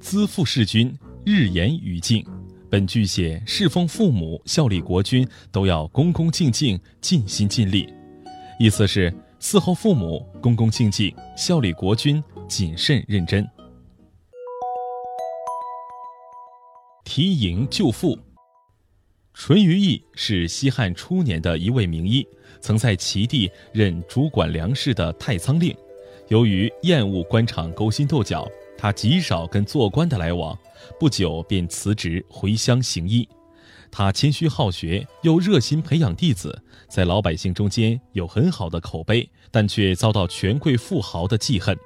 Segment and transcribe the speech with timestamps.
[0.00, 0.92] 资父弑君，
[1.24, 2.24] 日言语敬。
[2.70, 7.92] 本句写侍奉父母、效力国君都要恭恭敬敬、尽心尽力，
[8.58, 13.46] 意思是伺候父母、恭恭敬敬、效力国君、谨慎认真。
[17.04, 18.18] 提营救父。
[19.34, 22.26] 淳于意是西汉初年的一位名医，
[22.60, 25.76] 曾在齐地任主管粮食的太仓令，
[26.28, 28.48] 由于厌恶官场勾心斗角。
[28.80, 30.58] 他极少跟做官的来往，
[30.98, 33.28] 不久便辞职回乡行医。
[33.90, 41.76] 他谦虚好学，又热心培养弟子，在老百姓中间有很好的口碑，但却遭到权贵富豪的记恨。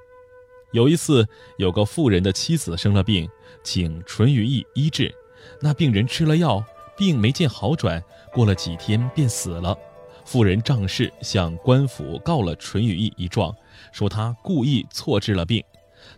[0.73, 1.27] 有一次，
[1.59, 3.29] 有个富人的妻子生了病，
[3.65, 5.13] 请淳于意医治。
[5.61, 6.65] 那病人吃了药，
[6.97, 8.01] 病没见好转，
[8.33, 9.77] 过了几天便死了。
[10.25, 13.53] 富人仗势向官府告了淳于意一状，
[13.91, 15.61] 说他故意错治了病。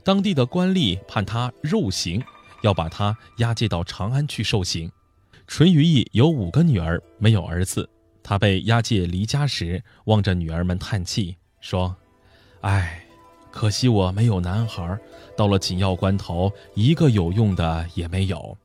[0.05, 2.23] 当地的官吏判他肉刑，
[2.63, 4.91] 要把他押解到长安去受刑。
[5.47, 7.89] 淳于意有五个女儿，没有儿子。
[8.23, 11.95] 他被押解离家时，望着女儿们叹气，说
[12.63, 13.07] ：“唉，
[13.53, 14.99] 可惜我没有男孩。
[15.37, 18.59] 到了紧要关头，一个有用的也没有。”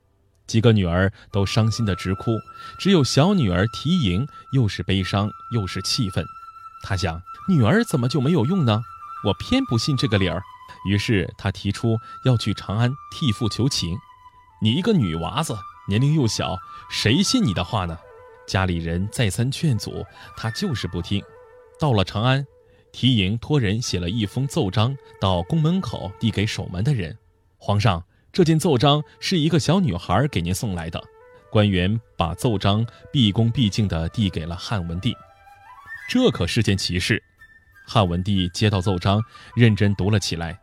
[0.47, 2.31] 几个女儿都伤心的直哭，
[2.79, 6.25] 只有小女儿提莹，又是悲伤又是气愤。
[6.83, 8.81] 他想，女儿怎么就没有用呢？
[9.23, 10.41] 我偏不信这个理儿。
[10.85, 13.97] 于是他提出要去长安替父求情。
[14.61, 16.57] 你一个女娃子，年龄又小，
[16.89, 17.97] 谁信你的话呢？
[18.47, 20.05] 家里人再三劝阻，
[20.35, 21.23] 他就是不听。
[21.79, 22.45] 到了长安，
[22.91, 27.17] 提营托人写了一封奏章到宫门口，递给守门的人。
[27.57, 31.01] 皇上，这件奏章是一个小女孩给您送来的。
[31.49, 35.15] 官员把奏章毕恭毕敬地递给了汉文帝。
[36.07, 37.21] 这可是件奇事。
[37.87, 39.21] 汉文帝接到奏章，
[39.55, 40.35] 认真读了起。
[40.35, 40.60] 来。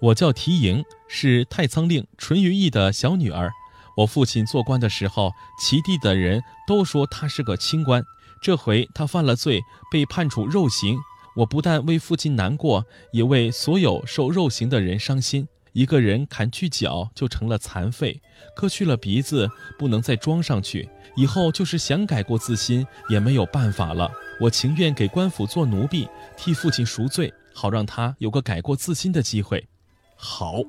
[0.00, 3.50] 我叫提莹，是太仓令淳于意的小女儿。
[3.96, 8.04] 我父亲做官的时候，齐地的人都说他是个清官。
[8.42, 10.98] 这回他犯了罪，被判处肉刑。
[11.36, 15.48] 我不但为父亲难过，也为所有受肉刑的人伤心。
[15.72, 18.20] 一个人砍去脚就成了残废，
[18.54, 24.10] 割去了鼻子不能再装上去，以后就是想改过自新也没有办法了。
[24.40, 29.68] 我情愿给官府做奴婢，替父亲赎罪，好让他有个改过自新的机会。
[30.16, 30.62] 好，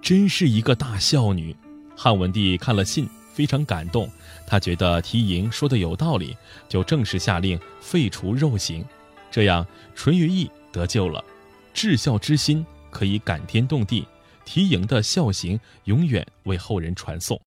[0.00, 1.54] 真是一个大孝女。
[1.94, 4.10] 汉文帝看了信，非常感动。
[4.46, 6.36] 他觉得提营说的有道理，
[6.68, 8.84] 就正式下令废除肉刑。
[9.30, 11.22] 这样，淳于意得救了。
[11.72, 14.06] 至孝之心可以感天动地，
[14.44, 17.40] 提营的孝行永远为后人传颂。